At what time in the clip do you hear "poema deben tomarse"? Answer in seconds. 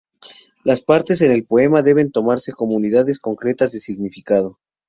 1.45-2.53